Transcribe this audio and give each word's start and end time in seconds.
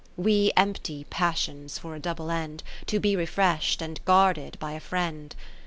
We 0.17 0.51
empty 0.57 1.03
passions 1.11 1.77
for 1.77 1.93
a 1.93 1.99
double 1.99 2.31
end, 2.31 2.63
To 2.87 2.99
be 2.99 3.15
refresh'd 3.15 3.83
and 3.83 4.03
guarded 4.03 4.57
by 4.59 4.71
a 4.71 4.79
friend. 4.79 5.35